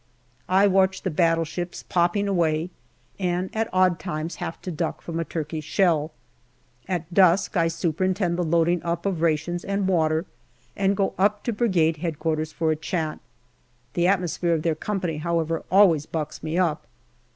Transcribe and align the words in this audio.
I 0.49 0.65
watch 0.65 1.03
the 1.03 1.11
battleships 1.11 1.83
pooping 1.83 2.27
away, 2.27 2.71
and 3.19 3.51
at 3.55 3.69
odd 3.71 3.99
times 3.99 4.37
have 4.37 4.59
to 4.63 4.71
duck 4.71 4.99
from 4.99 5.19
a 5.19 5.23
Turkish 5.23 5.63
shell. 5.65 6.11
At 6.87 7.13
dusk 7.13 7.55
I 7.55 7.67
superintend 7.67 8.33
SEPTEMBER 8.39 8.49
227 8.49 8.49
the 8.49 8.57
loading 8.57 8.83
up 8.91 9.05
of 9.05 9.21
rations 9.21 9.63
and 9.63 9.87
water, 9.87 10.25
and 10.75 10.97
go 10.97 11.13
up 11.19 11.43
to 11.43 11.53
Brigade 11.53 11.99
H.O. 12.01 12.43
for 12.45 12.71
a 12.71 12.75
chat. 12.75 13.19
The 13.93 14.07
atmosphere 14.07 14.55
of 14.55 14.63
their 14.63 14.73
company, 14.73 15.17
however, 15.17 15.63
always 15.69 16.07
bucks 16.07 16.41
me 16.41 16.57
up. 16.57 16.87